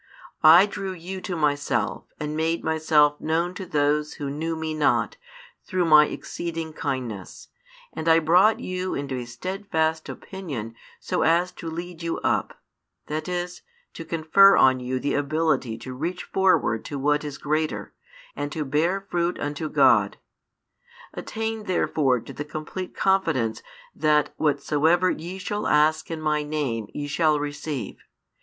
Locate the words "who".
4.15-4.31